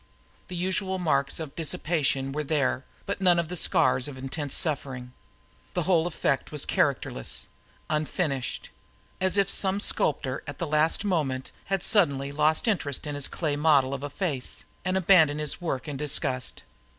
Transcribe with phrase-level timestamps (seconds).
[0.47, 5.13] The usual marks of dissipation were there but none of the scars of intense suffering.
[5.75, 7.49] The whole effect was characterless,
[7.87, 8.71] unfinished;
[9.19, 13.55] as if some sculptor at the last moment had suddenly lost interest in his clay
[13.55, 16.63] model of a face and abandoned his work in disgust.